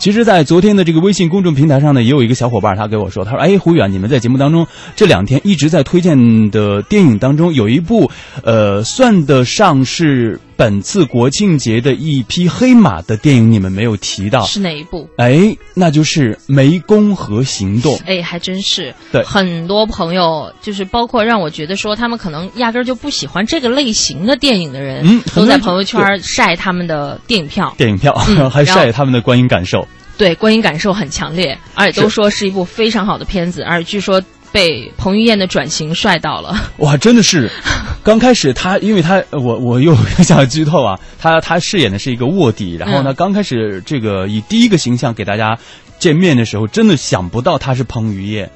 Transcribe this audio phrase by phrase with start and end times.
[0.00, 8.10] 其实，在昨天的这个微信公众平台上呢，也有一个小伙伴，他给我说，他说：“哎，胡远，你们在节目当中这两天一直在推荐的电影当中，有一部，
[8.42, 15.08] 呃，算得上是本次国庆节的一匹黑马的电影，你们没有提到，是哪一部？
[15.16, 17.96] 哎，那就是《湄公河行动》。
[18.04, 18.94] 哎，还真是。
[19.10, 28.12] 对，很多朋友就是包括让我觉得说，他们可能压根儿就不喜欢这个类型的电影的人，嗯，都在朋友圈晒他们的电影票，电影票，
[28.52, 29.88] 还晒他们的观影感受。
[30.18, 34.22] 对，观影感受很强烈，而且都说是一部非常好的片子，而且据说
[34.52, 36.56] 被彭于晏的转型帅到了。
[36.78, 37.50] 哇，真的是！
[38.02, 45.58] 刚开始他，因为他，我我又想剧透啊，他他饰演的是一个卧底，然后呢，刚开始这个以第一个形象给大家
[45.98, 48.50] 见面的时候，真的想不到他是彭于晏。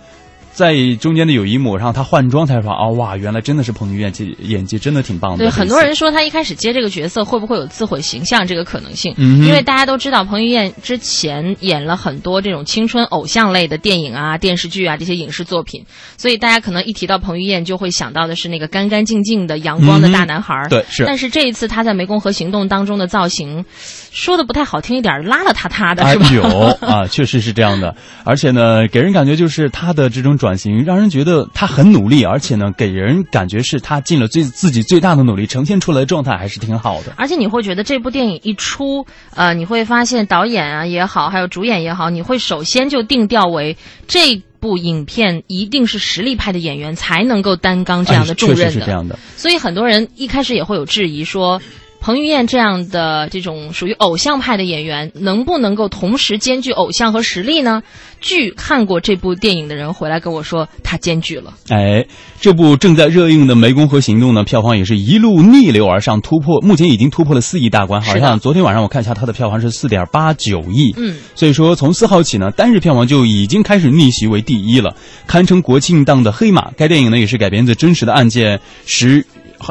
[0.54, 5.38] 在中间的有一幕，然后他换装才说啊，哇，原来真的是彭于晏，这演技真的挺棒的。
[5.38, 9.12] 对，很多人说他一开始接这个角色会不会有自毁形象这个可能性？
[9.16, 15.84] 嗯，因为大家都知道彭于晏之前演了很多这种青春偶像类的电影啊、电视剧啊这些影视作品，
[16.16, 20.54] 所以大家可能一提到彭于晏就会想到的是那个干干净净的阳光的大男孩。
[20.70, 21.04] 对，是。
[21.04, 23.64] 但是这一次他在《湄公河行动》当中的造型，
[24.12, 26.30] 说的不太好听一点，邋邋遢遢的是吧？
[26.32, 26.42] 有
[26.86, 31.48] 啊，确实是这样的，而且呢，给人感觉就是他的这种转型让人觉得。
[31.54, 37.14] 他很努力，而且呢，给人感觉是他尽了最自己最大的努力，呈现出来的状态还是挺好的。
[37.16, 48.70] 而且你会觉得这部电影一出，呃，你会发现导演啊也好，还有主演也好，你会首先就定调为这部影片一定是实力派的演员才能够担纲这样的重任的。
[48.70, 49.18] 是这样的。
[49.36, 51.62] 所以很多人一开始也会有质疑说。
[52.04, 57.82] 彭于晏这样的这种属于偶像派的演员，能不能够同时兼具偶像和实力呢？
[58.20, 61.54] 据看过这部电影的人回来跟我说，他兼具了。
[61.70, 62.04] 哎，
[62.38, 68.02] 这部正在热映的《湄公河行动》呢，票房也是一路逆流而上，突破目前已经突破了四亿大关。
[68.02, 70.94] 好像昨天晚上我看一下，它的票房是四点八九亿。
[70.98, 74.94] 嗯，所以说从四号起呢，单日票房就已经开始逆袭为第一了，
[75.26, 76.70] 堪称国庆档的黑马。
[76.76, 79.24] 该电影呢，也是改编自真实的案件，十。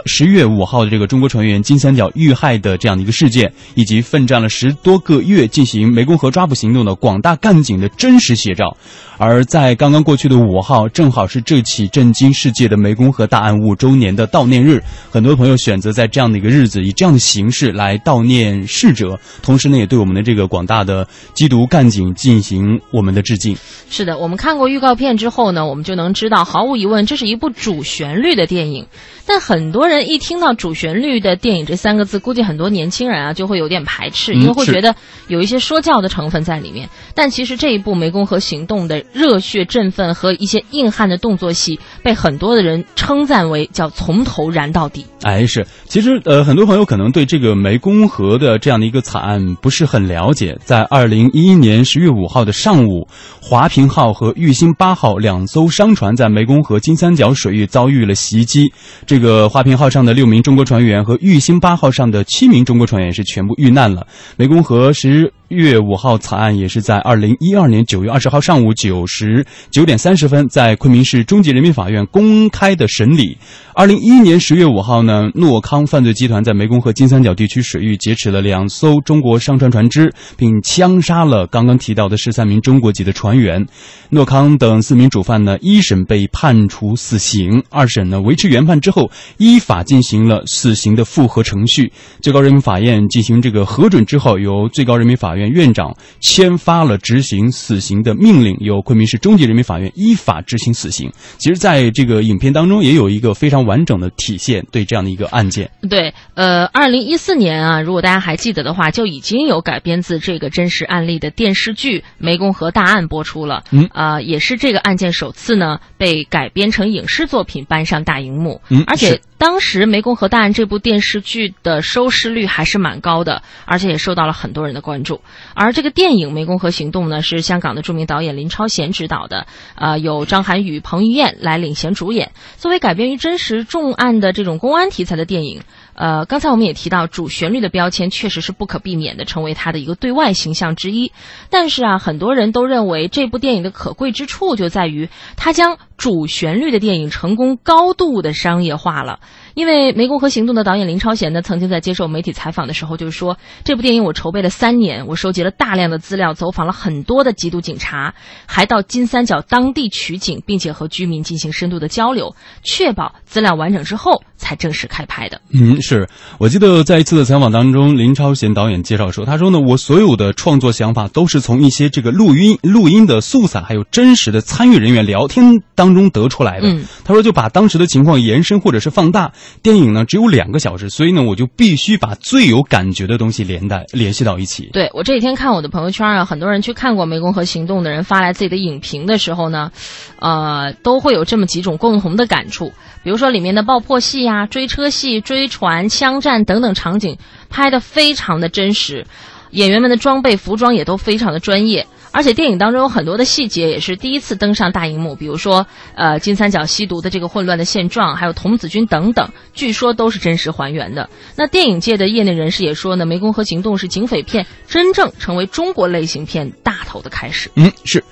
[0.05, 8.75] 十月五号的这个中国船员金三角遇害的这样的一个事件，以及奋战了十多个月进行湄公河抓捕行动的广大干警的真实写照。
[9.19, 14.81] 而在刚刚过去的五号，正好是这起震惊世界的湄公河大案五周年的悼念日，
[15.11, 23.55] 很多朋友选择在这样的一个日子，以这样的形式来悼念逝者，同时呢，也对我们的这个广大的缉毒干警进行我们的致敬。
[23.89, 28.87] 是的，我们看过预告片之后呢，我们就能知道，毫无疑问，这是一部主旋律的电影。
[29.25, 34.95] 但很多人一听到“主旋律的电影”这三个字，估计很多年轻人啊就会有点排斥，因为会觉得
[35.27, 36.89] 有一些说教的成分在里面。
[37.15, 45.05] 但其实这一部《湄公河行动》的热血振奋和一些硬汉的动作戏，被很多的人称赞为叫从头燃到底。
[45.23, 50.57] 哎，是，其实呃，很多朋友可能对这个湄公河的这样的一个惨案不是很了解。
[50.65, 53.07] 在二零一一年十月五号的上午，
[53.41, 58.71] 华平号和玉兴八号两艘商船在湄公河金三角水域遭遇了袭击。
[59.05, 64.05] 这个华平号上的六名中国船员和玉兴八号上的七名中国船员是全部遇难了。
[64.37, 73.37] 湄公河十月五号惨案也是在二零一二年九月二十号上午九时九点三十分，在昆明市中级人民法院公开的审理。
[73.75, 83.65] 二零一一年十月五号呢，诺康犯罪集团在湄公河金三角地区水域劫持了两艘中国商船船只，并枪杀了刚刚提到的十三名中国籍的船员。
[84.09, 89.09] 诺康等四名主犯呢，一审被判处死刑，二审呢维持原判之后。
[89.37, 101.11] 依法进行了死刑的复核程序，最高人民法院进行这个核准之后，由最高人民法院院长签发了执行死刑的命令，由昆明市中级人民法院依法执行死刑。
[101.37, 105.69] 其实，在这个影片当中，也有一个非常完整的体现对这样的一个案件。
[105.89, 113.63] 对，呃，二零一四年啊，如果大家还记得的话，就已经有改编自这个真实案例的电视剧《湄公河大案》播出了。
[113.71, 118.61] 嗯，啊，也是这个案件首次呢被改编成影视作品搬上大荧幕。
[118.69, 119.19] 嗯，而且。
[119.43, 125.19] 当时《湄公河大案》这部电视剧的收视率还是蛮高的，而且也受到了很多人的关注。
[125.53, 129.45] 而这个电影《湄公河行动》呢，是香港的著名导演林超贤执导的，
[129.75, 132.31] 呃，有张涵予、彭于晏来领衔主演。
[132.55, 135.63] 作为改编于真实重案的这种公安题材的电影。
[135.95, 141.11] 呃，刚才我们也提到，主旋律的标签确实是不可避免的，成为他的一个对外形象之一。
[141.49, 149.19] 但是啊，很多人都认为这部电影的可贵之处就在于，它将主旋律的电影成功高度的商业化了。
[149.55, 158.13] 因为《湄公河行动》的导演林超贤呢，曾经在接受媒体采访的时候就是说，这部电影我筹备了三年，我收集了大量的资料，走访了很多的缉毒警察，
[158.45, 165.41] 还到金三角当地取景，并且和居民进行深度的交流，确保资料完整之后才正式开拍的。
[165.51, 166.09] 嗯，是
[166.39, 176.67] 我记得在一次的采访当中，林超贤导演介绍说，他说呢，我所有的创作想法都是从一些这个录音录音的素材，还有真实的参与人员聊天当中得出来的。
[176.67, 179.31] 嗯他说就把当时的情况延伸或者是放大。
[179.61, 184.69] 电影呢只有两个小时，所以呢我就必须把最有感觉的东西连带联系到一起。
[184.73, 189.71] 对我这几天看我的朋友圈啊，很多人去看过《湄公河行动》的人发来自己的影评的时候呢，
[190.19, 192.71] 呃，都会有这么几种共同的感触。
[193.03, 197.17] 比如说里面的爆破戏呀、追车戏、追船、枪战等等场景
[197.49, 199.05] 拍得非常的真实，
[199.51, 201.85] 演员们的装备、服装也都非常的专业。
[202.13, 205.65] 而且电影当中有很多的细节也是第一次登上大荧幕，比如说，
[205.95, 211.09] 呃，金三角吸毒的这个混乱的现状，还有童子军等等，据说都是真实还原的。
[211.35, 217.49] 那电影界的业内人士也说呢，《湄公河行动》是警匪片真正成为中国类型片大头的开始。
[217.55, 218.03] 嗯，是。